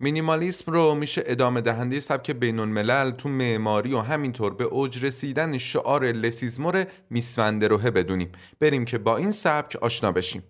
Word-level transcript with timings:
مینیمالیسم 0.00 0.72
رو 0.72 0.94
میشه 0.94 1.22
ادامه 1.26 1.60
دهنده 1.60 2.00
سبک 2.00 2.30
بین 2.30 2.58
الملل 2.58 3.10
تو 3.10 3.28
معماری 3.28 3.94
و 3.94 3.98
همینطور 3.98 4.54
به 4.54 4.64
اوج 4.64 5.04
رسیدن 5.04 5.58
شعار 5.58 6.04
لسیزمور 6.04 6.86
میسوندروهه 7.10 7.90
بدونیم. 7.90 8.32
بریم 8.60 8.84
که 8.84 8.98
با 8.98 9.16
این 9.16 9.30
سبک 9.30 9.76
آشنا 9.76 10.12
بشیم. 10.12 10.42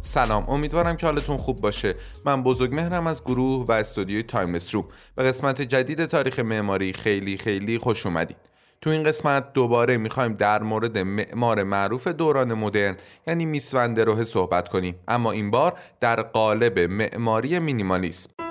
سلام 0.00 0.50
امیدوارم 0.50 0.96
که 0.96 1.06
حالتون 1.06 1.36
خوب 1.36 1.60
باشه. 1.60 1.94
من 2.24 2.42
بزرگ 2.42 2.74
مهرم 2.74 3.06
از 3.06 3.24
گروه 3.24 3.66
و 3.66 3.72
استودیوی 3.72 4.22
تایملس 4.22 4.74
روم. 4.74 4.84
به 5.14 5.22
قسمت 5.22 5.62
جدید 5.62 6.06
تاریخ 6.06 6.38
معماری 6.38 6.92
خیلی 6.92 7.36
خیلی 7.36 7.78
خوش 7.78 8.06
اومدید 8.06 8.47
تو 8.80 8.90
این 8.90 9.02
قسمت 9.02 9.52
دوباره 9.52 9.96
می‌خوایم 9.96 10.32
در 10.32 10.62
مورد 10.62 10.98
معمار 10.98 11.62
معروف 11.62 12.08
دوران 12.08 12.54
مدرن 12.54 12.96
یعنی 13.26 13.46
میسوندروه 13.46 14.24
صحبت 14.24 14.68
کنیم. 14.68 14.94
اما 15.08 15.32
این 15.32 15.50
بار 15.50 15.78
در 16.00 16.22
قالب 16.22 16.78
معماری 16.78 17.58
مینیمالیسم. 17.58 18.47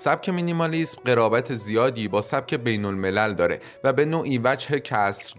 سبک 0.00 0.28
مینیمالیسم 0.28 1.00
قرابت 1.04 1.54
زیادی 1.54 2.08
با 2.08 2.20
سبک 2.20 2.54
بین 2.54 2.84
الملل 2.84 3.34
داره 3.34 3.60
و 3.84 3.92
به 3.92 4.04
نوعی 4.04 4.38
وجه 4.38 4.82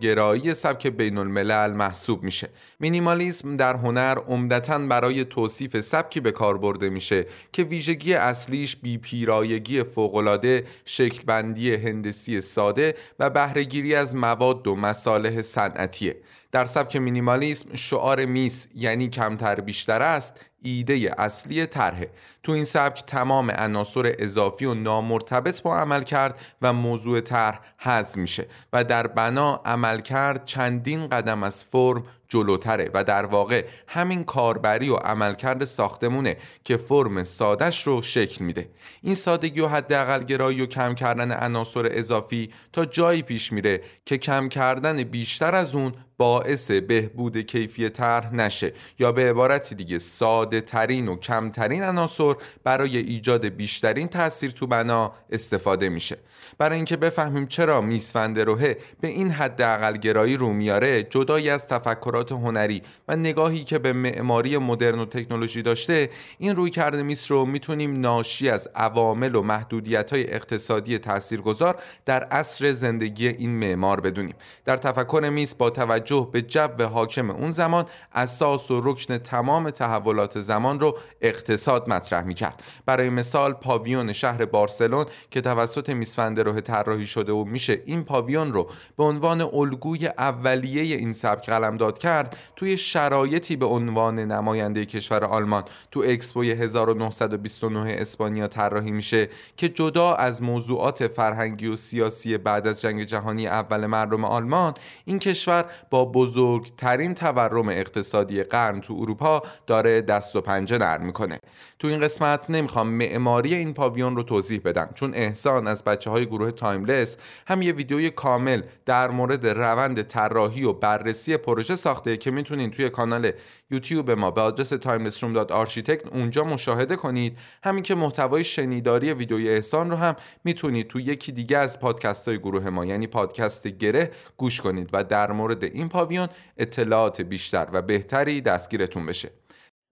گرایی 0.02 0.54
سبک 0.54 0.88
بین 0.88 1.17
الملل 1.17 1.72
محسوب 1.72 2.23
میشه. 2.23 2.50
مینیمالیسم 2.80 3.55
در 3.55 3.76
هنر 3.76 4.17
عمدتا 4.27 4.80
برای 4.80 5.26
توصیف 5.26 5.80
سبکی 5.80 6.20
به 6.20 6.31
کار 6.31 6.58
برده 6.58 6.90
میشه 6.90 7.26
که 7.52 7.64
ویژگی 7.64 8.14
اصلیش 8.14 8.76
بی 8.76 8.98
پیرایگی 8.98 9.84
فوقالعاده، 9.84 10.64
شکلبندی 10.86 11.76
هندسی 11.76 12.41
ساده 12.41 12.95
و 13.20 13.30
بهرهگیری 13.30 13.95
از 13.95 14.16
مواد 14.16 14.67
و 14.67 14.76
مصالح 14.76 15.41
صنعتیه. 15.41 16.16
در 16.52 16.66
سبک 16.66 16.95
مینیمالیسم 16.95 17.75
شعار 17.75 18.25
میس 18.25 18.67
یعنی 18.75 19.09
کمتر 19.09 19.55
بیشتر 19.61 20.02
است 20.02 20.33
ایده 20.61 21.16
اصلی 21.17 21.66
طرحه. 21.66 22.09
تو 22.44 22.52
این 22.52 22.66
سبک 22.66 23.03
تمام 23.08 23.52
عناصر 23.52 24.16
اضافی 24.19 24.66
و 24.66 24.73
نامرتبط 24.73 25.61
با 25.61 25.78
عمل 25.78 26.03
کرد 26.03 26.39
و 26.61 26.73
موضوع 26.73 27.22
طرح 27.22 27.59
حذف 27.78 28.17
میشه 28.17 28.47
و 28.73 28.83
در 28.83 29.08
بنا 29.08 29.61
عمل 29.66 30.02
کرد 30.02 30.45
چندین 30.45 31.08
قدم 31.08 31.44
از 31.44 31.66
فرم 31.66 32.03
جلوتره 32.30 32.89
و 32.94 33.03
در 33.03 33.25
واقع 33.25 33.66
همین 33.88 34.23
کاربری 34.23 34.89
و 34.89 34.95
عملکرد 34.95 35.66
ساختمونه 35.66 36.38
که 36.63 36.77
فرم 36.77 37.23
سادش 37.23 37.88
رو 37.88 38.02
شکل 38.02 38.45
میده. 38.45 38.69
این 39.02 39.16
سادگی 39.16 39.61
و 39.61 39.67
حداقل 39.67 40.23
گرایی 40.23 40.61
و 40.61 40.66
کم 40.66 40.95
کردن 40.95 41.31
عناصر 41.31 41.88
اضافی 41.91 42.50
تا 42.73 42.85
جایی 42.85 43.22
پیش 43.22 43.53
میره 43.53 43.81
که 44.05 44.17
کم 44.17 44.50
کردن 44.50 45.03
بیشتر 45.03 45.55
از 45.55 45.75
اون 45.75 45.94
باعث 46.17 46.72
بهبود 46.72 47.38
کیفی 47.38 47.89
طرح 47.89 48.35
نشه 48.35 48.73
یا 49.00 49.11
به 49.11 49.30
عبارتی 49.30 49.75
دیگه 49.75 50.00
ساده 50.00 50.61
ترین 50.61 51.07
و 51.07 51.16
کمترین 51.16 51.83
عناصر 51.83 52.33
برای 52.63 52.97
ایجاد 52.97 53.45
بیشترین 53.45 54.07
تاثیر 54.07 54.52
تو 54.52 54.67
بنا 54.67 55.13
استفاده 55.30 55.89
میشه. 55.89 56.17
برای 56.57 56.75
اینکه 56.75 56.97
بفهمیم 56.97 57.47
چرا 57.47 57.81
میسفند 57.81 58.39
روحه 58.39 58.77
به 59.02 59.07
این 59.07 59.31
حد 59.31 59.97
گرایی 59.97 60.38
رو 60.38 60.53
میاره 60.53 61.03
جدایی 61.03 61.50
از 61.50 61.67
تفکرات 61.67 62.19
هنری 62.28 62.81
و 63.08 63.16
نگاهی 63.16 63.64
که 63.64 63.80
به 63.80 63.94
معماری 63.94 64.58
مدرن 64.58 65.00
و 65.00 65.06
تکنولوژی 65.06 65.62
داشته 65.62 66.09
این 66.38 66.56
روی 66.56 66.70
کرده 66.70 67.03
میس 67.03 67.31
رو 67.31 67.45
می‌تونیم 67.45 68.00
ناشی 68.00 68.50
از 68.50 68.67
عوامل 68.75 69.36
و 69.36 69.42
محدودیت 69.42 70.14
های 70.14 70.34
اقتصادی 70.34 70.97
تاثیرگذار 70.97 71.81
در 72.06 72.23
عصر 72.23 72.72
زندگی 72.72 73.28
این 73.28 73.50
معمار 73.50 74.02
بدونیم. 74.02 74.36
در 74.66 74.78
تفکر 74.78 75.30
میس 75.30 75.56
با 75.56 75.70
توجه 75.70 76.30
به 76.31 76.42
جو 76.42 76.84
حاکم 76.94 77.30
اون 77.31 77.52
زمان 77.52 77.86
اساس 78.14 78.72
و 78.72 78.81
رکن 78.84 79.17
تمام 79.17 79.70
تحولات 79.70 80.40
زمان 80.40 80.80
رو 80.80 80.97
اقتصاد 81.22 81.90
مطرح 81.90 82.24
می‌کرد. 82.24 82.63
برای 82.86 83.09
مثال 83.09 83.53
پاویون 83.53 84.13
شهر 84.13 84.46
بارسلون 84.46 85.06
که 85.31 85.41
توسط 85.41 85.90
میسفندروه 85.90 86.62
طراحی 86.62 87.06
شده 87.06 87.31
و 87.31 87.44
میشه 87.44 87.81
این 87.86 88.03
پاویون 88.03 88.53
رو 88.53 88.69
به 88.97 89.03
عنوان 89.03 89.41
الگوی 89.41 90.07
اولیه 90.07 90.96
این 90.96 91.13
سبک 91.13 91.50
قلمداد 91.50 91.97
کرد 91.97 92.09
توی 92.56 92.78
شرایطی 92.78 93.56
به 93.56 93.66
عنوان 93.66 94.20
نماینده 94.20 94.86
کشور 94.86 95.25
آلمان. 95.25 95.64
تو 95.92 96.03
اکسپوی 96.08 96.52
1929 96.52 97.96
اسپانیا 98.00 98.47
طراحی 98.47 98.92
میشه 98.92 99.30
که 99.58 99.70
جدا 99.70 100.14
از 100.14 100.44
موضوعات 100.44 101.08
فرهنگی 101.08 101.68
و 101.68 101.75
سیاسی 101.75 102.38
بعد 102.38 102.68
از 102.68 102.81
جنگ 102.81 103.03
جهانی 103.03 103.48
اول 103.48 103.86
مردم 103.86 104.25
آلمان 104.25 104.74
این 105.06 105.19
کشور 105.19 105.66
با 105.90 106.06
بزرگترین 106.06 107.14
تورم 107.14 107.69
اقتصادی 107.69 108.44
قرن 108.44 108.81
تو 108.81 108.94
اروپا 109.00 109.44
داره 109.68 110.02
دست 110.02 110.36
و 110.36 110.42
پنجه 110.42 110.78
نرم 110.78 111.06
می‌کنه. 111.06 111.40
تو 111.80 111.88
این 111.88 112.00
قسمت 112.02 112.50
نمی‌خوام 112.50 112.88
معماری 112.88 113.56
این 113.56 113.74
پاویون 113.74 114.16
رو 114.16 114.24
توضیح 114.24 114.62
بدم 114.66 114.90
چون 114.94 115.14
احسان 115.14 115.68
از 115.68 115.84
بچه 115.84 116.09
های 116.09 116.25
گروه 116.25 116.52
Timeless 116.52 117.18
هم 117.48 117.62
یه 117.62 117.72
ویدیوی 117.72 118.09
کامل 118.09 118.62
در 118.86 119.12
مورد 119.12 119.48
روند 119.48 120.02
طراحی 120.02 120.64
و 120.64 120.74
بررسی 120.74 121.38
پروژه 121.38 121.75
ساخته 121.75 121.99
که 122.08 122.32
می‌تونین 122.32 122.72
توی 122.72 122.90
کانال 122.90 123.32
یوتیوب 123.72 124.12
ما 124.12 124.32
به 124.32 124.42
آدرس 124.42 124.74
timelessroom.architect 124.74 126.08
اونجا 126.14 126.44
مشاهده 126.44 126.96
کنید. 126.96 127.38
همین 127.64 127.84
که 127.84 127.96
محتوای 127.96 128.44
شنیداری 128.44 129.14
ویدیوی 129.14 129.50
احسان 129.50 129.92
رو 129.92 129.98
هم 129.98 130.16
می‌تونید 130.44 130.88
توی 130.88 131.04
یکی 131.04 131.32
دیگه 131.32 131.58
از 131.58 131.80
پادکست 131.80 132.28
های 132.28 132.38
گروه 132.38 132.70
ما 132.70 132.86
یعنی 132.86 133.08
پادکست 133.08 133.68
گره 133.68 134.12
گوش 134.38 134.62
کنید 134.62 134.90
و 134.94 135.04
در 135.04 135.32
مورد 135.32 135.64
این 135.64 135.90
پاویون 135.90 136.28
اطلاعات 136.58 137.22
بیشتر 137.22 137.68
و 137.74 137.82
بهتری 137.82 138.42
دستگیرتون 138.42 139.06
بشه. 139.06 139.31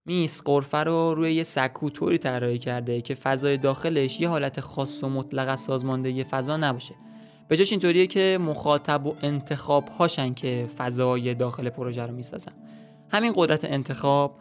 میس 0.06 0.42
قرفه 0.46 0.78
رو 0.78 1.14
روی 1.16 1.34
یه 1.34 1.44
سکو 1.44 1.90
طوری 1.90 2.18
طراحی 2.18 2.58
کرده 2.58 3.02
که 3.02 3.16
فضای 3.16 3.58
داخلش 3.58 4.22
یه 4.22 4.30
حالت 4.30 4.60
خاص 4.60 5.04
و 5.04 5.10
مطلق 5.10 5.50
از 5.50 5.60
سازماندهی 5.60 6.24
فضا 6.24 6.58
نباشه. 6.58 7.07
به 7.48 7.58
جاش 7.58 7.72
اینطوریه 7.72 8.08
که 8.08 8.38
مخاطب 8.42 9.06
و 9.06 9.16
انتخاب 9.22 9.88
هاشن 9.88 10.34
که 10.34 10.68
فضای 10.78 11.34
داخل 11.34 11.70
پروژه 11.70 12.06
رو 12.06 12.14
می‌سازن. 12.14 12.54
همین 13.10 13.34
قدرت 13.36 13.66
انتخاب 13.66 14.40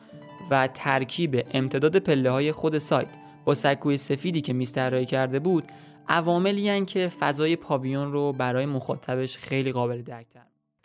و 0.51 0.69
ترکیب 0.75 1.47
امتداد 1.55 1.99
پله 1.99 2.31
های 2.31 2.53
خود 2.53 2.79
سایت 2.79 3.09
با 3.45 3.55
سکوی 3.55 3.97
سفیدی 3.97 4.41
که 4.41 4.53
میز 4.53 4.73
کرده 4.75 5.39
بود 5.39 5.65
عواملی 6.09 6.85
که 6.85 7.09
فضای 7.09 7.57
پاویون 7.57 8.13
رو 8.13 8.33
برای 8.33 8.67
مخاطبش 8.67 9.39
خیلی 9.39 9.73
قابل 9.73 10.03
درک 10.03 10.27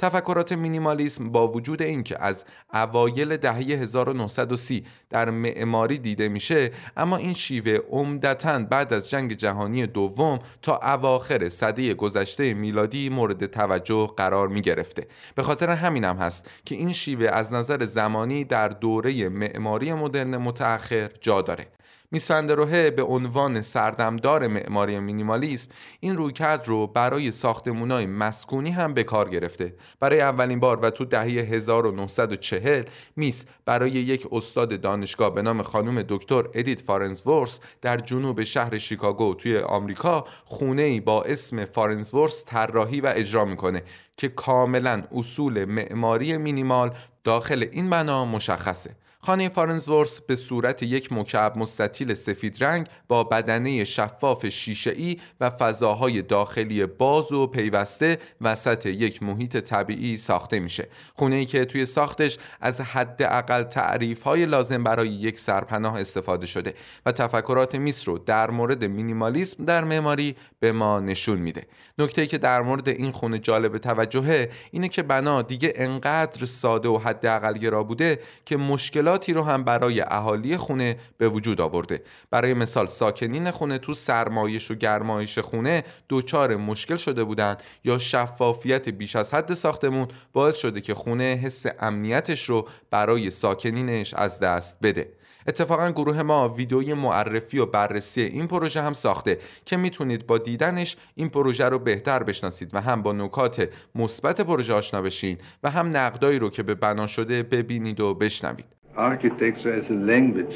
تفکرات 0.01 0.51
مینیمالیسم 0.51 1.29
با 1.29 1.47
وجود 1.47 1.81
اینکه 1.81 2.23
از 2.23 2.45
اوایل 2.73 3.37
دهه 3.37 3.55
1930 3.55 4.85
در 5.09 5.29
معماری 5.29 5.97
دیده 5.97 6.29
میشه 6.29 6.71
اما 6.97 7.17
این 7.17 7.33
شیوه 7.33 7.77
عمدتا 7.89 8.59
بعد 8.59 8.93
از 8.93 9.09
جنگ 9.09 9.33
جهانی 9.33 9.87
دوم 9.87 10.39
تا 10.61 10.79
اواخر 10.83 11.49
سده 11.49 11.93
گذشته 11.93 12.53
میلادی 12.53 13.09
مورد 13.09 13.45
توجه 13.45 14.07
قرار 14.17 14.47
می 14.47 14.61
گرفته 14.61 15.07
به 15.35 15.43
خاطر 15.43 15.69
همینم 15.69 16.11
هم 16.11 16.17
هست 16.17 16.51
که 16.65 16.75
این 16.75 16.93
شیوه 16.93 17.27
از 17.27 17.53
نظر 17.53 17.85
زمانی 17.85 18.43
در 18.43 18.67
دوره 18.67 19.29
معماری 19.29 19.93
مدرن 19.93 20.37
متأخر 20.37 21.09
جا 21.21 21.41
داره. 21.41 21.67
میس 22.11 22.33
فن 22.33 22.47
در 22.47 22.62
روهه 22.62 22.91
به 22.91 23.03
عنوان 23.03 23.61
سردمدار 23.61 24.47
معماری 24.47 24.99
مینیمالیسم 24.99 25.69
این 25.99 26.17
رویکرد 26.17 26.67
رو 26.67 26.87
برای 26.87 27.31
ساختمونای 27.31 28.05
مسکونی 28.05 28.71
هم 28.71 28.93
به 28.93 29.03
کار 29.03 29.29
گرفته. 29.29 29.75
برای 29.99 30.21
اولین 30.21 30.59
بار 30.59 30.79
و 30.81 30.89
تو 30.89 31.05
دهه 31.05 31.23
1940 31.23 32.83
میس 33.15 33.45
برای 33.65 33.91
یک 33.91 34.27
استاد 34.31 34.81
دانشگاه 34.81 35.35
به 35.35 35.41
نام 35.41 35.61
خانم 35.61 36.01
دکتر 36.09 36.43
ادیت 36.53 36.81
فارنزورس 36.81 37.59
در 37.81 37.97
جنوب 37.97 38.43
شهر 38.43 38.77
شیکاگو 38.77 39.33
توی 39.33 39.57
آمریکا 39.57 40.25
خونه 40.45 40.81
ای 40.81 40.99
با 40.99 41.23
اسم 41.23 41.65
فارنزورس 41.65 42.45
طراحی 42.45 43.01
و 43.01 43.13
اجرا 43.15 43.45
می‌کنه 43.45 43.83
که 44.17 44.29
کاملا 44.29 45.03
اصول 45.15 45.65
معماری 45.65 46.37
مینیمال 46.37 46.95
داخل 47.23 47.65
این 47.71 47.89
بنا 47.89 48.25
مشخصه. 48.25 48.95
خانه 49.23 49.49
فارنزورس 49.49 50.21
به 50.21 50.35
صورت 50.35 50.83
یک 50.83 51.13
مکعب 51.13 51.57
مستطیل 51.57 52.13
سفید 52.13 52.63
رنگ 52.63 52.87
با 53.07 53.23
بدنه 53.23 53.83
شفاف 53.83 54.45
شیشه‌ای 54.45 55.17
و 55.39 55.49
فضاهای 55.49 56.21
داخلی 56.21 56.85
باز 56.85 57.31
و 57.31 57.47
پیوسته 57.47 58.17
وسط 58.41 58.85
یک 58.85 59.23
محیط 59.23 59.57
طبیعی 59.57 60.17
ساخته 60.17 60.59
میشه. 60.59 60.87
خونه 61.15 61.35
ای 61.35 61.45
که 61.45 61.65
توی 61.65 61.85
ساختش 61.85 62.37
از 62.61 62.81
حداقل 62.81 63.63
تعریف 63.63 64.23
های 64.23 64.45
لازم 64.45 64.83
برای 64.83 65.09
یک 65.09 65.39
سرپناه 65.39 65.99
استفاده 65.99 66.45
شده 66.45 66.73
و 67.05 67.11
تفکرات 67.11 67.75
میس 67.75 68.07
رو 68.07 68.17
در 68.17 68.51
مورد 68.51 68.85
مینیمالیسم 68.85 69.65
در 69.65 69.83
معماری 69.83 70.35
به 70.59 70.71
ما 70.71 70.99
نشون 70.99 71.39
میده. 71.39 71.67
نکته 71.97 72.27
که 72.27 72.37
در 72.37 72.61
مورد 72.61 72.89
این 72.89 73.11
خونه 73.11 73.39
جالب 73.39 73.77
توجهه 73.77 74.49
اینه 74.71 74.89
که 74.89 75.03
بنا 75.03 75.41
دیگه 75.41 75.73
انقدر 75.75 76.45
ساده 76.45 76.89
و 76.89 76.97
حداقل 76.97 77.53
گرا 77.53 77.83
بوده 77.83 78.19
که 78.45 78.57
مشکلات 78.57 79.10
مشکلاتی 79.11 79.33
رو 79.33 79.43
هم 79.43 79.63
برای 79.63 80.01
اهالی 80.01 80.57
خونه 80.57 80.97
به 81.17 81.29
وجود 81.29 81.61
آورده. 81.61 82.03
برای 82.29 82.53
مثال 82.53 82.85
ساکنین 82.87 83.51
خونه 83.51 83.77
تو 83.77 83.93
سرمایش 83.93 84.71
و 84.71 84.75
گرمایش 84.75 85.39
خونه 85.39 85.83
دچار 86.09 86.55
مشکل 86.55 86.95
شده 86.95 87.23
بودند 87.23 87.63
یا 87.83 87.97
شفافیت 87.97 88.89
بیش 88.89 89.15
از 89.15 89.33
حد 89.33 89.53
ساختمون 89.53 90.07
باعث 90.33 90.57
شده 90.57 90.81
که 90.81 90.93
خونه 90.93 91.23
حس 91.43 91.65
امنیتش 91.79 92.49
رو 92.49 92.67
برای 92.91 93.29
ساکنینش 93.29 94.13
از 94.13 94.39
دست 94.39 94.77
بده. 94.81 95.11
اتفاقا 95.47 95.91
گروه 95.91 96.21
ما 96.21 96.49
ویدیوی 96.49 96.93
معرفی 96.93 97.59
و 97.59 97.65
بررسی 97.65 98.21
این 98.21 98.47
پروژه 98.47 98.81
هم 98.81 98.93
ساخته 98.93 99.39
که 99.65 99.77
می‌تونید 99.77 100.27
با 100.27 100.37
دیدنش 100.37 100.97
این 101.15 101.29
پروژه 101.29 101.69
رو 101.69 101.79
بهتر 101.79 102.23
بشناسید 102.23 102.75
و 102.75 102.81
هم 102.81 103.01
با 103.01 103.13
نکات 103.13 103.69
مثبت 103.95 104.41
پروژه 104.41 104.73
آشنا 104.73 105.01
بشین 105.01 105.37
و 105.63 105.69
هم 105.69 105.97
نقدایی 105.97 106.39
رو 106.39 106.49
که 106.49 106.63
به 106.63 106.75
بنا 106.75 107.07
شده 107.07 107.43
ببینید 107.43 107.99
و 107.99 108.13
بشنوید. 108.13 108.80
Architecture 108.95 109.73
as 109.73 109.89
a 109.89 109.93
language 109.93 110.55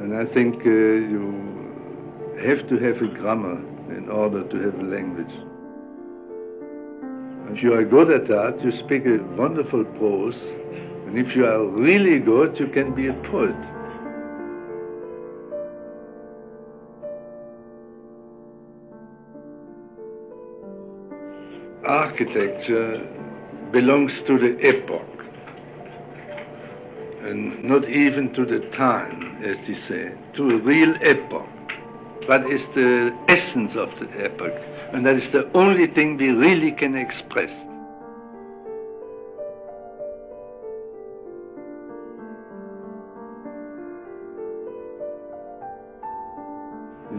and 0.00 0.14
I 0.14 0.32
think 0.32 0.54
uh, 0.64 0.68
you 0.68 2.36
have 2.44 2.68
to 2.68 2.78
have 2.78 2.96
a 3.02 3.08
grammar 3.18 3.58
in 3.96 4.08
order 4.08 4.46
to 4.48 4.56
have 4.60 4.74
a 4.78 4.82
language. 4.84 5.34
If 7.50 7.62
you 7.62 7.72
are 7.72 7.84
good 7.84 8.10
at 8.10 8.28
that, 8.28 8.60
you 8.62 8.70
speak 8.84 9.06
a 9.06 9.18
wonderful 9.36 9.84
prose 9.98 10.36
And 11.08 11.18
if 11.18 11.34
you 11.34 11.46
are 11.46 11.66
really 11.66 12.18
good, 12.18 12.56
you 12.60 12.68
can 12.68 12.94
be 12.94 13.08
a 13.08 13.14
poet. 13.30 13.56
Architecture 21.86 23.08
belongs 23.72 24.12
to 24.26 24.38
the 24.38 24.58
epoch 24.60 25.17
and 27.28 27.62
not 27.62 27.88
even 27.88 28.32
to 28.34 28.44
the 28.46 28.60
time, 28.76 29.38
as 29.44 29.56
they 29.66 29.78
say, 29.86 30.12
to 30.36 30.50
a 30.50 30.58
real 30.58 30.94
epoch. 31.02 31.48
That 32.26 32.46
is 32.50 32.62
the 32.74 33.16
essence 33.28 33.72
of 33.76 33.90
the 34.00 34.24
epoch, 34.24 34.54
and 34.92 35.04
that 35.06 35.16
is 35.16 35.30
the 35.32 35.50
only 35.54 35.86
thing 35.86 36.16
we 36.16 36.28
really 36.28 36.72
can 36.72 36.96
express. 36.96 37.50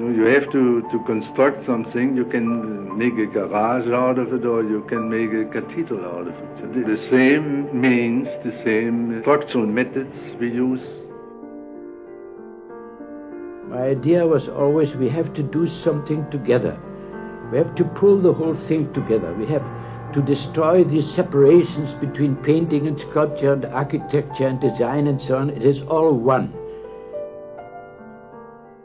You 0.08 0.24
have 0.26 0.52
to, 0.52 0.82
to 0.92 1.04
construct 1.06 1.66
something, 1.66 2.16
you 2.16 2.26
can 2.26 2.98
make 2.98 3.18
a 3.18 3.26
garage 3.26 3.88
out 3.88 4.18
of 4.18 4.34
it 4.34 4.46
or 4.46 4.64
you 4.64 4.84
can 4.88 5.10
make 5.10 5.32
a 5.34 5.50
cathedral 5.52 6.06
out 6.06 6.28
of 6.28 6.34
it. 6.34 6.86
The 6.86 7.08
same 7.10 7.80
means, 7.80 8.28
the 8.44 8.54
same 8.64 9.22
structural 9.22 9.66
methods 9.66 10.16
we 10.40 10.52
use. 10.52 10.82
My 13.68 13.84
idea 13.88 14.26
was 14.26 14.48
always 14.48 14.96
we 14.96 15.10
have 15.10 15.34
to 15.34 15.44
do 15.44 15.68
something 15.68 16.30
together. 16.32 16.80
We 17.52 17.58
have 17.58 17.76
to 17.76 17.84
pull 17.84 18.18
the 18.18 18.34
whole 18.34 18.56
thing 18.56 18.92
together. 18.94 19.34
We 19.34 19.46
have 19.48 19.64
to 20.14 20.22
destroy 20.22 20.84
these 20.84 21.10
separations 21.10 21.94
between 21.94 22.36
painting 22.38 22.88
and 22.88 23.00
sculpture 23.00 23.54
and 23.54 23.66
architecture 23.66 24.48
and 24.48 24.60
design 24.60 25.08
and 25.08 25.20
so 25.20 25.38
on. 25.38 25.50
It 25.50 25.64
is 25.64 25.82
all 25.84 26.14
one. 26.14 26.54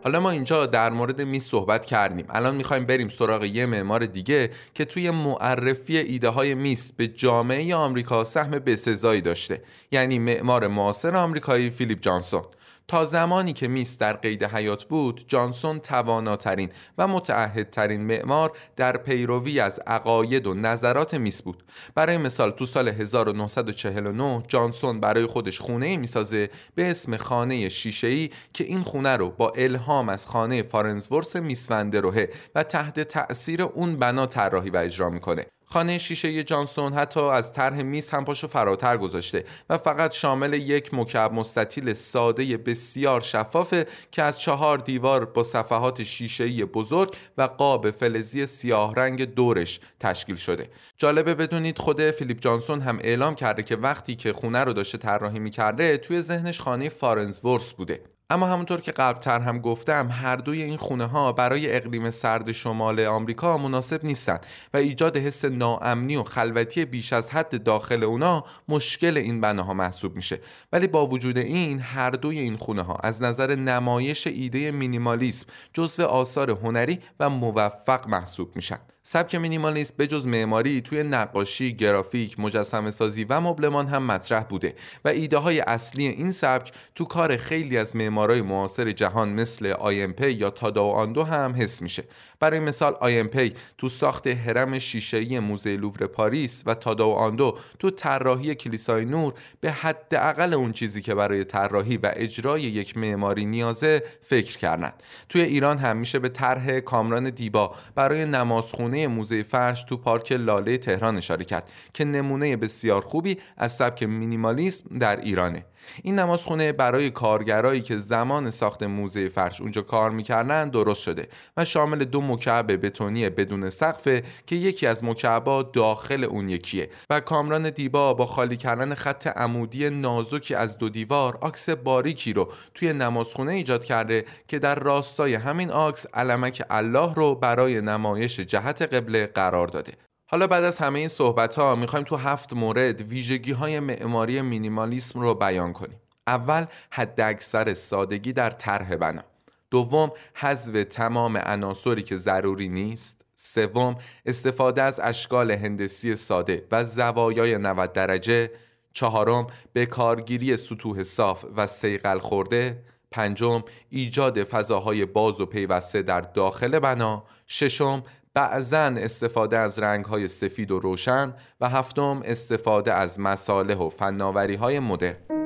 حالا 0.05 0.21
ما 0.21 0.31
اینجا 0.31 0.67
در 0.67 0.91
مورد 0.91 1.21
میز 1.21 1.45
صحبت 1.45 1.87
کردیم. 1.87 2.27
الان 2.31 2.55
می‌خوایم 2.55 2.85
بریم 2.87 3.09
سراغ 3.09 3.45
یه 3.45 3.67
معمار 3.67 4.07
دیگه 4.07 4.51
که 4.75 4.85
توی 4.85 5.11
معرفی 5.11 5.99
ایده 5.99 6.29
های 6.29 6.55
میس 6.55 6.93
به 6.93 7.09
جامعه 7.09 7.75
آمریکا 7.75 8.25
سهم 8.25 8.51
بسزایی 8.51 9.21
داشته. 9.21 9.63
یعنی 9.93 10.19
معمار 10.19 10.67
معاصر 10.67 11.17
آمریکایی 11.17 11.71
فیلیپ 11.71 12.01
جانسون. 12.01 12.43
تا 12.89 13.05
زمانی 13.05 13.53
که 13.53 13.69
میس 13.69 13.99
در 13.99 14.13
قید 14.13 14.45
حیات 14.45 14.85
بود 14.85 15.25
جانسون 15.29 15.79
تواناترین 15.79 16.71
و 16.99 17.09
متعهدترین 17.09 18.01
معمار 18.01 18.53
در 18.77 18.97
پیروی 18.97 19.61
از 19.61 19.81
عقاید 19.87 20.47
و 20.47 20.55
نظرات 20.55 21.15
میس 21.15 21.43
بود. 21.43 21.65
برای 21.95 22.17
مثال 22.17 22.51
تو 22.51 22.67
سال 22.67 22.89
1949 22.89 24.43
جانسون 24.49 25.01
برای 25.01 25.27
خودش 25.27 25.61
خونه 25.61 25.97
می‌سازه 25.97 26.51
به 26.75 26.91
اسم 26.91 27.17
خانه 27.17 27.69
شیشه‌ای 27.69 28.31
که 28.53 28.65
این 28.65 28.83
خونه 28.83 29.17
رو 29.17 29.31
با 29.31 29.53
الهام 29.57 30.09
از 30.09 30.27
خانه 30.27 30.63
فارنزورس 30.63 31.37
میسوندروهه 31.37 32.29
و 32.55 32.63
تحت 32.63 33.01
تأثیر 33.01 33.63
اون 33.63 33.97
بنا 33.97 34.27
طراحی 34.27 34.71
و 34.71 34.77
اجرا 34.77 35.11
می‌کنه. 35.11 35.47
خانه 35.75 35.99
شیشه 35.99 36.45
جانسون 36.45 36.93
حتی 36.93 37.21
از 37.21 37.53
طرح 37.53 37.83
میز 37.83 38.11
هم 38.11 38.25
پاشو 38.25 38.49
فراتر 38.49 38.97
گذاشته 38.97 39.45
و 39.71 39.79
فقط 39.79 40.13
شامل 40.13 40.53
یک 40.53 40.95
مکعب 40.95 41.33
مستطیل 41.33 41.93
ساده 41.93 42.57
بسیار 42.57 43.21
شفافه 43.21 43.87
که 44.11 44.23
از 44.23 44.41
چهار 44.41 44.79
دیوار 44.79 45.25
با 45.25 45.43
صفحات 45.43 46.03
شیشه‌ای 46.03 46.65
بزرگ 46.65 47.17
و 47.39 47.43
قاب 47.43 47.91
فلزی 47.91 48.47
سیاه 48.47 48.95
رنگ 48.95 49.35
دورش 49.35 49.81
تشکیل 50.01 50.37
شده. 50.37 50.69
جالبه 50.99 51.35
بدونید 51.35 51.79
خود 51.79 52.11
فیلیپ 52.11 52.41
جانسون 52.41 52.81
هم 52.81 52.99
اعلام 53.03 53.35
کرده 53.35 53.63
که 53.63 53.77
وقتی 53.77 54.15
که 54.15 54.33
خونه 54.33 54.65
رو 54.65 54.73
داشته 54.73 54.99
طراحی 54.99 55.39
می‌کرده 55.39 55.97
توی 55.97 56.21
ذهنش 56.21 56.61
خانه 56.61 56.89
فارنزورس 56.89 57.73
بوده. 57.73 58.14
اما 58.35 58.47
همونطور 58.47 58.81
که 58.81 58.93
قبلتر 58.93 59.41
هم 59.41 59.59
گفتم 59.59 60.09
هر 60.11 60.37
دوی 60.37 60.63
این 60.63 60.77
خونه 60.77 61.07
ها 61.07 61.33
برای 61.33 61.77
اقلیم 61.77 62.11
سرد 62.11 62.53
شمال 62.53 63.01
آمریکا 63.01 63.59
مناسب 63.59 64.05
نیستند 64.05 64.47
و 64.75 64.77
ایجاد 64.77 65.17
حس 65.17 65.45
ناامنی 65.45 66.17
و 66.17 66.23
خلوتی 66.23 66.85
بیش 66.85 67.13
از 67.13 67.31
حد 67.31 67.63
داخل 67.63 68.05
اونا 68.05 68.45
مشکل 68.69 69.17
این 69.17 69.41
بناها 69.41 69.75
محسوب 69.75 70.17
میشه. 70.17 70.41
ولی 70.73 70.87
با 70.87 71.07
وجود 71.07 71.39
این 71.39 71.81
هر 71.81 72.11
دوی 72.11 72.39
این 72.39 72.57
خونه 72.57 72.83
ها 72.83 72.95
از 73.03 73.23
نظر 73.23 73.55
نمایش 73.55 74.27
ایده 74.27 74.71
مینیمالیسم 74.71 75.47
جزو 75.73 76.05
آثار 76.05 76.51
هنری 76.51 77.01
و 77.21 77.31
موفق 77.31 78.09
محسوب 78.09 78.57
میشن. 78.57 78.79
سبک 79.07 79.35
مینیمالیسم 79.35 79.95
به 79.97 80.07
جز 80.07 80.27
معماری 80.27 80.81
توی 80.81 81.03
نقاشی، 81.03 81.77
گرافیک، 81.77 82.41
مجسمه 82.41 82.91
سازی 82.91 83.25
و 83.25 83.41
مبلمان 83.41 83.87
هم 83.87 84.07
مطرح 84.07 84.43
بوده 84.43 84.75
و 85.05 85.09
ایده 85.09 85.37
های 85.37 85.61
اصلی 85.61 86.07
این 86.07 86.33
سبک 86.33 86.73
تو 86.95 87.05
کار 87.05 87.37
خیلی 87.37 87.79
از 87.79 87.97
معمارای 87.97 88.43
معاصر 88.43 88.91
جهان 88.91 89.29
مثل 89.29 89.67
آیمپی 89.67 90.31
یا 90.31 90.51
تاداو 90.51 90.91
آندو 90.91 91.23
هم 91.23 91.55
حس 91.59 91.83
میشه. 91.83 92.05
برای 92.45 92.61
مثال 92.61 92.97
آی 93.01 93.21
ام 93.21 93.32
پی 93.32 93.53
تو 93.79 93.89
ساخت 93.89 94.27
هرم 94.27 94.79
شیشه‌ای 94.79 95.39
موزه 95.39 95.77
لوور 95.77 96.07
پاریس 96.07 96.63
و 96.67 96.75
تادائو 96.75 97.13
آندو 97.13 97.59
تو 97.79 97.91
طراحی 97.91 98.55
کلیسای 98.55 99.05
نور 99.05 99.33
به 99.61 99.73
حداقل 99.73 100.55
اون 100.55 100.73
چیزی 100.73 101.03
که 101.03 101.15
برای 101.15 101.45
طراحی 101.45 101.97
و 101.97 102.11
اجرای 102.13 102.63
یک 102.63 102.97
معماری 102.97 103.45
نیازه 103.45 104.03
فکر 104.23 104.59
کردن. 104.59 104.93
توی 105.29 105.43
ایران 105.43 105.79
هم 105.79 105.97
میشه 105.97 106.19
به 106.19 106.29
طرح 106.29 106.81
کامران 106.81 107.31
دیبا 107.31 107.75
برای 107.95 108.25
نمازخونه 108.25 109.07
موزه 109.07 109.43
فرش 109.43 109.85
تو 109.85 109.97
پارک 109.97 110.33
لاله 110.33 110.79
تهران 110.79 111.17
اشاره 111.17 111.45
کرد 111.45 111.71
که 111.95 112.05
نمونه 112.05 112.57
بسیار 112.57 113.01
خوبی 113.01 113.39
از 113.57 113.77
سبک 113.77 114.03
مینیمالیسم 114.03 114.99
در 114.99 115.21
ایرانه 115.21 115.65
این 116.03 116.19
نمازخونه 116.19 116.73
برای 116.73 117.11
کارگرایی 117.11 117.81
که 117.81 117.99
زمان 117.99 118.51
ساخت 118.51 118.83
موزه 118.83 119.29
فرش 119.29 119.61
اونجا 119.61 119.83
کار 119.83 120.11
می‌کردن 120.11 120.69
درست 120.69 121.03
شده 121.03 121.29
و 121.57 121.65
شامل 121.65 122.05
دو 122.05 122.21
مکعب 122.21 122.87
بتونی 122.87 123.31
بدون 123.31 123.71
سقفه 123.71 124.23
که 124.47 124.57
یکی 124.57 124.87
از 124.87 125.05
مکعبا 125.05 125.63
داخل 125.63 126.25
اون 126.25 126.49
یکیه 126.49 126.91
و 127.11 127.21
کامران 127.21 127.71
دیبا 127.71 128.15
با 128.15 128.27
خالی 128.27 128.57
کردن 128.57 128.95
خط 128.95 129.27
عمودی 129.27 129.91
نازکی 129.91 130.55
از 130.55 130.79
دو 130.79 130.89
دیوار 130.89 131.39
آکس 131.41 131.71
باریکی 131.71 132.33
رو 132.33 132.53
توی 132.75 132.93
نمازخونه 132.93 133.53
ایجاد 133.53 133.85
کرده 133.85 134.25
که 134.49 134.59
در 134.59 134.75
راستای 134.75 135.35
همین 135.35 135.71
آکس 135.71 136.07
علمک 136.15 136.63
الله 136.71 137.15
رو 137.15 137.35
برای 137.35 137.81
نمایش 137.81 138.41
جهت 138.41 138.83
قبله 138.83 139.27
قرار 139.27 139.67
داده. 139.67 139.93
حالا 140.35 140.47
بعد 140.47 140.65
از 140.65 140.79
همه 140.79 140.99
این 140.99 141.09
صحبت 141.09 141.55
ها 141.55 141.75
می‌خوایم 141.75 142.05
تو 142.05 142.17
هفت 142.17 142.53
مورد 142.53 143.01
ویژگی 143.01 143.53
های 143.53 143.81
معماری 143.81 144.43
مینیمالیسم 144.43 145.21
رو 145.21 145.35
بیان 145.35 145.73
کنیم. 145.73 146.01
اول 146.27 146.67
حد 146.91 147.21
اکثر 147.21 147.75
سادگی 147.75 148.33
در 148.33 148.51
طرح 148.51 148.97
بنا. 148.97 149.23
دوم 149.71 150.13
حذف 150.35 150.85
تمام 150.91 151.37
عناصری 151.37 152.03
که 152.03 152.17
ضروری 152.17 152.69
نیست. 152.69 153.21
سوم 153.37 153.97
استفاده 154.27 154.83
از 154.83 155.01
اشکال 155.01 155.51
هندسی 155.51 156.17
ساده 156.17 156.67
و 156.73 156.85
زوایای 156.85 157.59
90 157.59 157.93
درجه. 157.93 158.51
چهارم 158.93 159.47
به 159.73 159.87
کارگیری 159.87 160.57
سطوح 160.57 161.03
صاف 161.03 161.45
و 161.57 161.67
سیقل 161.67 162.19
خورده. 162.19 162.83
پنجم 163.11 163.63
ایجاد 163.91 164.45
فضاهای 164.45 165.05
باز 165.05 165.41
و 165.41 165.47
پیوسته 165.47 166.03
در 166.03 166.21
داخل 166.21 166.79
بنا. 166.79 167.25
ششم 167.47 168.03
بعضا 168.35 168.79
استفاده 168.79 169.59
از 169.59 169.79
رنگ 169.79 170.05
های 170.05 170.29
سفید 170.29 170.71
و 170.71 170.79
روشن 170.79 171.35
و 171.61 171.69
هفتم 171.69 172.23
استفاده 172.25 172.93
از 172.93 173.21
مصالح 173.21 173.77
و 173.77 173.89
فناوری 173.89 174.55
های 174.55 174.79
مدرن. 174.79 175.44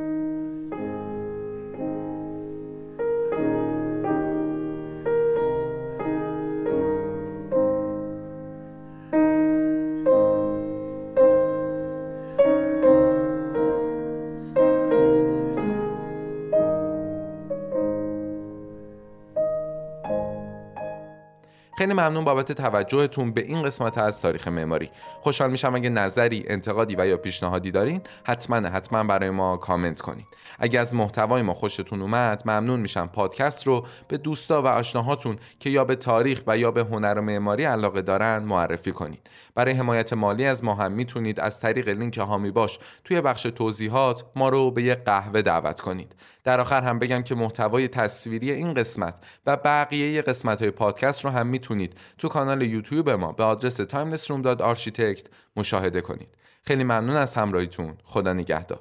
خیلی 21.79 21.93
ممنون 21.93 22.25
بابت 22.25 22.53
توجهتون 22.53 23.33
به 23.33 23.41
این 23.41 23.63
قسمت 23.63 23.99
از 23.99 24.21
تاریخ 24.21 24.49
معماری. 24.49 24.91
خوشحال 25.21 25.51
میشم 25.51 25.75
اگه 25.75 25.89
نظری 25.89 26.45
انتقادی 26.47 26.97
و 26.99 27.07
یا 27.07 27.17
پیشنهادی 27.17 27.71
دارین 27.71 28.01
حتما 28.25 28.57
حتما 28.57 29.05
برای 29.05 29.31
ما 29.31 29.57
کامنت 29.57 30.01
کنید 30.01 30.27
اگه 30.59 30.81
از 30.81 30.95
محتوای 30.95 31.43
ما 31.43 31.55
خوشتون 31.55 32.03
اومد 32.03 32.43
ممنون 32.45 32.81
میشم 32.81 33.07
پادکست 33.07 33.67
رو 33.67 33.87
به 34.09 34.17
دوستا 34.17 34.63
و 34.63 34.67
آشناهاتون 34.67 35.37
که 35.61 35.71
یا 35.71 35.85
به 35.85 35.97
تاریخ 35.97 36.43
و 36.47 36.59
یا 36.59 36.71
به 36.71 36.85
هنر 36.85 37.15
و 37.19 37.23
معماری 37.23 37.65
علاقه 37.65 38.03
دارن 38.03 38.39
معرفی 38.39 38.93
کنید 38.93 39.31
برای 39.55 39.75
حمایت 39.75 40.13
مالی 40.13 40.47
از 40.47 40.65
ما 40.65 40.75
هم 40.75 40.93
می‌تونید 40.93 41.41
از 41.41 41.61
طریق 41.61 41.89
لینک 41.89 42.19
هامی 42.19 42.51
باش 42.51 42.79
توی 43.05 43.21
بخش 43.21 43.43
توضیحات 43.43 44.25
ما 44.37 44.49
رو 44.49 44.71
به 44.71 44.83
یه 44.83 44.95
قهوه 44.95 45.43
دعوت 45.43 45.81
کنید. 45.81 46.15
در 46.49 46.61
آخر 46.61 46.83
هم 46.83 46.99
بگم 46.99 47.23
که 47.23 47.35
محتوای 47.35 47.89
تصویری 47.89 48.51
این 48.51 48.75
قسمت 48.75 49.15
و 49.47 49.57
بقیه 49.57 50.23
قسمت 50.23 50.63
های 50.63 50.71
پادکست 50.71 51.25
رو 51.25 51.31
هم 51.31 51.47
می‌تونید 51.47 51.97
تو 52.19 52.29
کانال 52.29 52.63
یوتیوب 52.63 53.11
ما 53.11 53.33
به 53.33 53.45
آدرس 53.45 53.81
timelessroom.architect 53.81 55.27
مشاهده 55.57 56.01
کنید. 56.01 56.29
خیلی 56.63 56.85
ممنون 56.85 57.17
از 57.17 57.35
همراهیتون. 57.35 57.95
خدا 58.05 58.33
نگهدار. 58.33 58.81